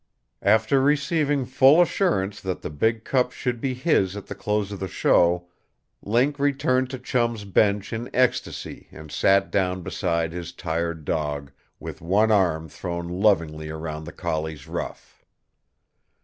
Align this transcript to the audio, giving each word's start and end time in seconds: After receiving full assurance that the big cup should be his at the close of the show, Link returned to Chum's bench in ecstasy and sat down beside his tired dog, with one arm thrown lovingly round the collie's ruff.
After 0.41 0.81
receiving 0.81 1.45
full 1.45 1.79
assurance 1.79 2.41
that 2.41 2.63
the 2.63 2.71
big 2.71 3.03
cup 3.03 3.31
should 3.31 3.61
be 3.61 3.75
his 3.75 4.17
at 4.17 4.25
the 4.25 4.33
close 4.33 4.71
of 4.71 4.79
the 4.79 4.87
show, 4.87 5.47
Link 6.01 6.39
returned 6.39 6.89
to 6.89 6.97
Chum's 6.97 7.43
bench 7.45 7.93
in 7.93 8.09
ecstasy 8.11 8.87
and 8.91 9.11
sat 9.11 9.51
down 9.51 9.83
beside 9.83 10.31
his 10.33 10.53
tired 10.53 11.05
dog, 11.05 11.51
with 11.79 12.01
one 12.01 12.31
arm 12.31 12.67
thrown 12.67 13.09
lovingly 13.09 13.69
round 13.69 14.07
the 14.07 14.11
collie's 14.11 14.67
ruff. 14.67 15.23